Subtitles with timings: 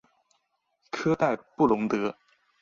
[0.89, 2.17] 科代布龙德。